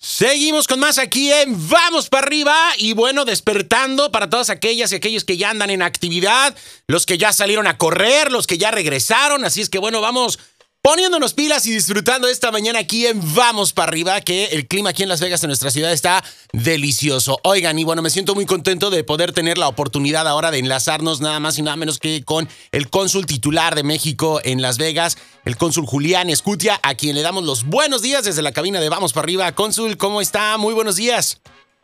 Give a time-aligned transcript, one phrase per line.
[0.00, 4.94] Seguimos con más aquí en Vamos para arriba y bueno, despertando para todas aquellas y
[4.94, 6.54] aquellos que ya andan en actividad,
[6.86, 10.38] los que ya salieron a correr, los que ya regresaron, así es que bueno, vamos
[10.88, 15.02] poniéndonos pilas y disfrutando esta mañana aquí en Vamos para arriba, que el clima aquí
[15.02, 17.38] en Las Vegas, en nuestra ciudad, está delicioso.
[17.44, 21.20] Oigan, y bueno, me siento muy contento de poder tener la oportunidad ahora de enlazarnos
[21.20, 25.18] nada más y nada menos que con el cónsul titular de México en Las Vegas,
[25.44, 28.88] el cónsul Julián Escutia, a quien le damos los buenos días desde la cabina de
[28.88, 29.52] Vamos para arriba.
[29.52, 30.56] Cónsul, ¿cómo está?
[30.56, 31.38] Muy buenos días.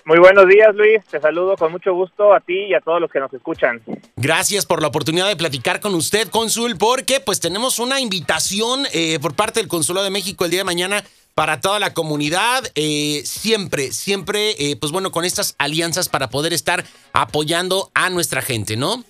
[0.06, 1.02] Muy buenos días, Luis.
[1.06, 3.80] Te saludo con mucho gusto a ti y a todos los que nos escuchan.
[4.16, 9.18] Gracias por la oportunidad de platicar con usted, cónsul, porque pues tenemos una invitación eh,
[9.18, 11.02] por parte del Consulado de México el día de mañana
[11.34, 12.64] para toda la comunidad.
[12.74, 18.42] Eh, siempre, siempre, eh, pues bueno, con estas alianzas para poder estar apoyando a nuestra
[18.42, 19.04] gente, ¿no?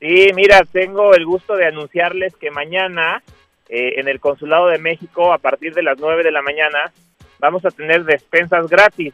[0.00, 3.22] Sí, mira, tengo el gusto de anunciarles que mañana
[3.68, 6.92] en el Consulado de México, a partir de las 9 de la mañana,
[7.40, 9.12] vamos a tener despensas gratis.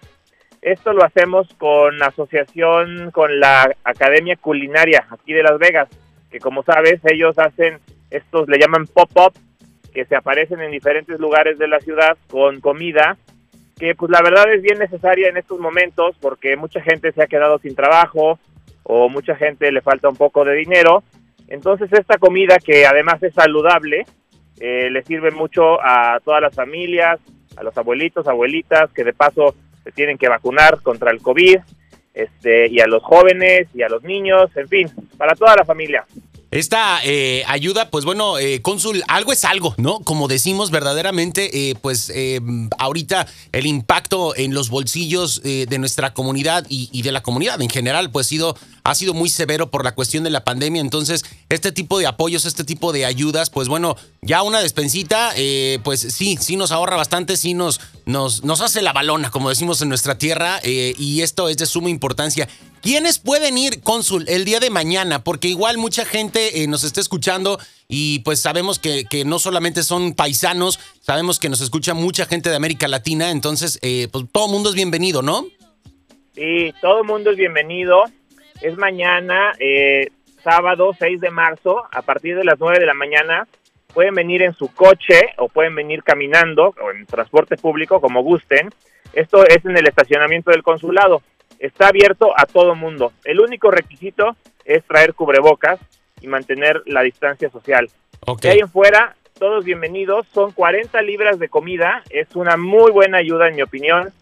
[0.63, 5.89] Esto lo hacemos con asociación con la Academia Culinaria aquí de Las Vegas,
[6.31, 7.79] que como sabes ellos hacen
[8.11, 9.33] estos, le llaman pop-up,
[9.93, 13.17] que se aparecen en diferentes lugares de la ciudad con comida,
[13.79, 17.27] que pues la verdad es bien necesaria en estos momentos porque mucha gente se ha
[17.27, 18.39] quedado sin trabajo
[18.83, 21.03] o mucha gente le falta un poco de dinero.
[21.49, 24.05] Entonces esta comida que además es saludable,
[24.61, 27.19] eh, le sirve mucho a todas las familias,
[27.57, 29.55] a los abuelitos, abuelitas, que de paso
[29.91, 31.59] tienen que vacunar contra el COVID,
[32.15, 36.05] este, y a los jóvenes y a los niños, en fin, para toda la familia.
[36.51, 40.01] Esta eh, ayuda, pues bueno, eh, cónsul, algo es algo, ¿no?
[40.01, 42.41] Como decimos verdaderamente, eh, pues eh,
[42.77, 47.63] ahorita el impacto en los bolsillos eh, de nuestra comunidad y, y, de la comunidad
[47.63, 50.81] en general, pues sido, ha sido muy severo por la cuestión de la pandemia.
[50.81, 55.79] Entonces, este tipo de apoyos, este tipo de ayudas, pues bueno, ya una despensita, eh,
[55.85, 59.83] pues sí, sí nos ahorra bastante, sí nos, nos, nos hace la balona, como decimos
[59.83, 62.49] en nuestra tierra, eh, y esto es de suma importancia.
[62.83, 65.23] ¿Quiénes pueden ir, cónsul, el día de mañana?
[65.23, 67.59] Porque igual mucha gente eh, nos está escuchando
[67.89, 72.49] y pues sabemos que, que, no solamente son paisanos, sabemos que nos escucha mucha gente
[72.49, 75.47] de América Latina, entonces eh, pues todo mundo es bienvenido, ¿no?
[76.35, 78.05] Sí, todo mundo es bienvenido.
[78.63, 80.09] Es mañana, eh,
[80.43, 83.47] sábado 6 de marzo, a partir de las 9 de la mañana.
[83.95, 88.71] Pueden venir en su coche o pueden venir caminando o en transporte público, como gusten.
[89.13, 91.23] Esto es en el estacionamiento del consulado
[91.61, 93.13] está abierto a todo mundo.
[93.23, 95.79] El único requisito es traer cubrebocas
[96.21, 97.89] y mantener la distancia social.
[98.27, 98.41] Ok.
[98.41, 100.27] De ahí en fuera, todos bienvenidos.
[100.33, 102.03] Son 40 libras de comida.
[102.11, 104.13] Es una muy buena ayuda, en mi opinión.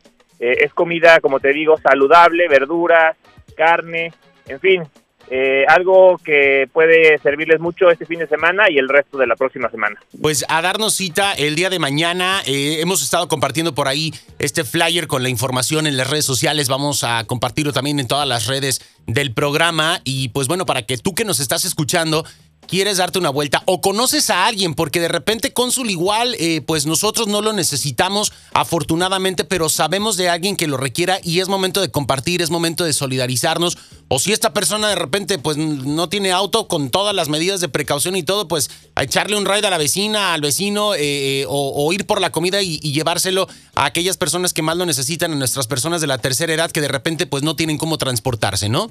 [0.40, 3.16] Eh, es comida, como te digo, saludable, verduras,
[3.56, 4.12] carne,
[4.46, 4.82] en fin,
[5.30, 9.36] eh, algo que puede servirles mucho este fin de semana y el resto de la
[9.36, 10.00] próxima semana.
[10.20, 12.40] Pues a darnos cita el día de mañana.
[12.46, 16.68] Eh, hemos estado compartiendo por ahí este flyer con la información en las redes sociales.
[16.68, 20.00] Vamos a compartirlo también en todas las redes del programa.
[20.04, 22.24] Y pues bueno, para que tú que nos estás escuchando
[22.68, 26.86] quieres darte una vuelta o conoces a alguien, porque de repente cónsul igual, eh, pues
[26.86, 31.80] nosotros no lo necesitamos afortunadamente, pero sabemos de alguien que lo requiera y es momento
[31.80, 33.78] de compartir, es momento de solidarizarnos.
[34.08, 37.68] O si esta persona de repente pues no tiene auto con todas las medidas de
[37.68, 41.72] precaución y todo, pues a echarle un ride a la vecina, al vecino eh, o,
[41.74, 45.32] o, ir por la comida y, y, llevárselo a aquellas personas que más lo necesitan,
[45.32, 48.68] a nuestras personas de la tercera edad que de repente pues no tienen cómo transportarse,
[48.68, 48.90] ¿no?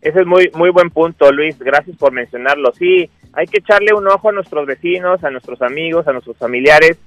[0.00, 1.58] Ese es muy, muy buen punto, Luis.
[1.58, 2.72] Gracias por mencionarlo.
[2.72, 6.98] Sí, hay que echarle un ojo a nuestros vecinos, a nuestros amigos, a nuestros familiares.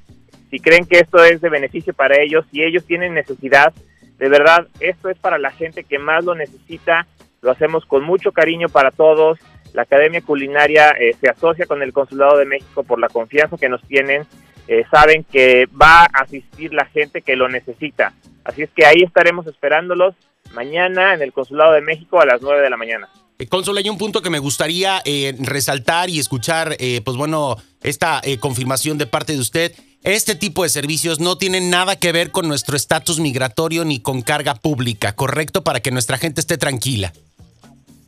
[0.49, 3.73] Si creen que esto es de beneficio para ellos, si ellos tienen necesidad,
[4.19, 7.07] de verdad, esto es para la gente que más lo necesita.
[7.41, 9.39] Lo hacemos con mucho cariño para todos.
[9.73, 13.69] La Academia Culinaria eh, se asocia con el Consulado de México por la confianza que
[13.69, 14.23] nos tienen.
[14.67, 18.13] Eh, saben que va a asistir la gente que lo necesita.
[18.43, 20.15] Así es que ahí estaremos esperándolos
[20.53, 23.09] mañana en el Consulado de México a las 9 de la mañana.
[23.39, 27.57] Eh, Cónsul, hay un punto que me gustaría eh, resaltar y escuchar, eh, pues bueno,
[27.81, 29.73] esta eh, confirmación de parte de usted.
[30.03, 34.21] Este tipo de servicios no tienen nada que ver con nuestro estatus migratorio ni con
[34.21, 35.63] carga pública, ¿correcto?
[35.63, 37.13] Para que nuestra gente esté tranquila.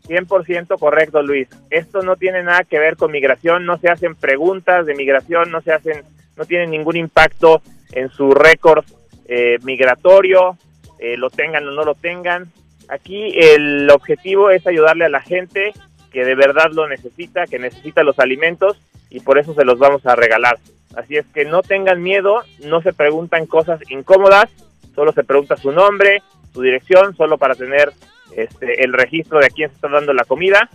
[0.08, 1.48] 100% correcto, Luis.
[1.70, 5.62] Esto no tiene nada que ver con migración, no se hacen preguntas de migración, no
[5.62, 6.04] se hacen,
[6.36, 7.62] no tienen ningún impacto
[7.94, 8.86] en su récord
[9.26, 10.58] eh, migratorio,
[11.00, 12.52] eh, lo tengan o no lo tengan.
[12.88, 15.74] Aquí el objetivo es ayudarle a la gente
[16.12, 18.80] que de verdad lo necesita, que necesita los alimentos
[19.10, 20.58] y por eso se los vamos a regalar.
[20.96, 24.50] Así es que no tengan miedo, no se preguntan cosas incómodas,
[24.94, 26.22] solo se pregunta su nombre,
[26.54, 27.92] su dirección, solo para tener
[28.36, 30.70] este, el registro de a quién se está dando la comida,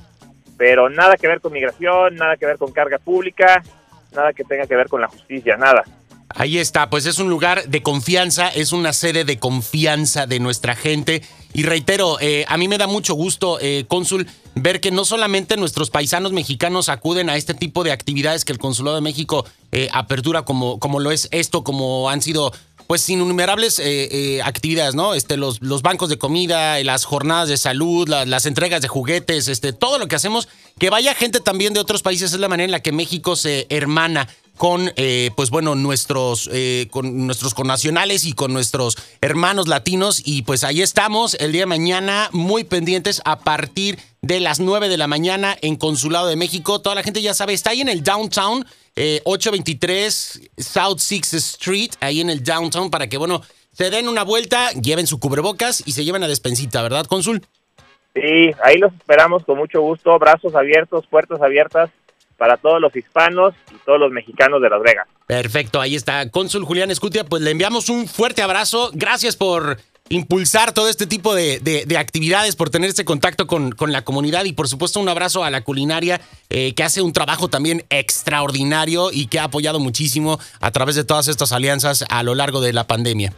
[0.58, 3.62] pero nada que ver con migración, nada que ver con carga pública,
[4.14, 5.84] nada que tenga que ver con la justicia, nada.
[6.40, 10.74] Ahí está, pues es un lugar de confianza, es una sede de confianza de nuestra
[10.74, 11.20] gente.
[11.52, 15.58] Y reitero, eh, a mí me da mucho gusto, eh, cónsul, ver que no solamente
[15.58, 19.90] nuestros paisanos mexicanos acuden a este tipo de actividades que el Consulado de México eh,
[19.92, 22.52] apertura, como, como lo es esto, como han sido
[22.86, 23.80] pues innumerables
[24.42, 25.12] actividades, ¿no?
[25.14, 29.72] Este, los, los, bancos de comida, las jornadas de salud, las entregas de juguetes, este,
[29.74, 30.48] todo lo que hacemos,
[30.78, 33.66] que vaya gente también de otros países es la manera en la que México se
[33.70, 34.28] hermana
[34.60, 40.20] con, eh, pues bueno, nuestros, eh, con nuestros connacionales y con nuestros hermanos latinos.
[40.22, 44.90] Y pues ahí estamos el día de mañana, muy pendientes a partir de las 9
[44.90, 46.78] de la mañana en Consulado de México.
[46.82, 48.66] Toda la gente ya sabe, está ahí en el downtown,
[49.24, 53.40] 823 eh, South Sixth Street, ahí en el downtown, para que, bueno,
[53.72, 57.46] se den una vuelta, lleven su cubrebocas y se lleven a despensita, ¿verdad, cónsul?
[58.14, 61.90] Sí, ahí los esperamos con mucho gusto, brazos abiertos, puertas abiertas
[62.36, 65.06] para todos los hispanos y todos los mexicanos de Las Vegas.
[65.26, 66.28] Perfecto, ahí está.
[66.30, 68.90] Cónsul Julián Escutia, pues le enviamos un fuerte abrazo.
[68.94, 69.76] Gracias por
[70.08, 74.52] impulsar todo este tipo de, actividades, por tener este contacto con, con, la comunidad y
[74.52, 79.26] por supuesto un abrazo a la culinaria eh, que hace un trabajo también extraordinario y
[79.26, 82.86] que ha apoyado muchísimo a través de todas estas alianzas a lo largo de la
[82.86, 83.32] pandemia.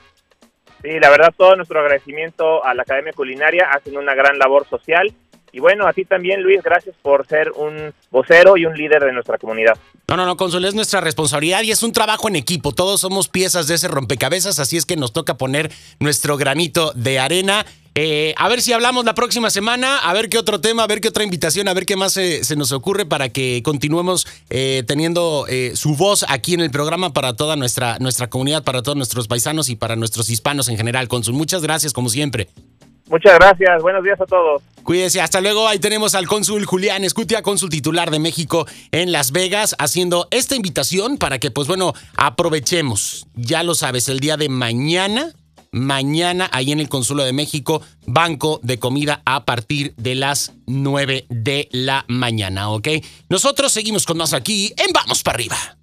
[0.83, 5.15] Sí, la verdad todo nuestro agradecimiento a la Academia Culinaria, hacen una gran labor social
[5.53, 9.13] y bueno, a ti también, Luis, gracias por ser un vocero y un líder de
[9.13, 9.77] nuestra comunidad.
[10.09, 12.73] No, no, no, Consul, es nuestra responsabilidad y es un trabajo en equipo.
[12.73, 15.71] Todos somos piezas de ese rompecabezas, así es que nos toca poner
[16.01, 17.67] nuestro granito de arena.
[17.95, 21.03] Eh, a ver si hablamos la próxima semana, a ver qué otro tema, a ver
[21.03, 25.45] qué otra invitación, a ver qué más se, nos ocurre para que continuemos eh, teniendo
[25.49, 29.29] eh, su voz aquí en el programa para toda nuestra, nuestra comunidad, para todos nuestros
[29.29, 31.07] paisanos y para nuestros hispanos en general.
[31.09, 32.49] Consul, muchas gracias como siempre.
[33.09, 34.63] Muchas gracias, buenos días a todos.
[34.85, 35.69] Cuídese, hasta luego.
[35.69, 40.57] Ahí tenemos al cónsul Julián Escutia, cónsul titular de México en Las Vegas, haciendo esta
[40.57, 43.27] invitación para que, pues bueno, aprovechemos.
[43.35, 45.35] Ya lo sabes, el día de mañana,
[45.73, 51.27] mañana, ahí en el Consulado de México, banco de comida a partir de las 9
[51.29, 52.89] de la mañana, ¿ok?
[53.29, 55.77] Nosotros seguimos con más aquí en Vamos para arriba.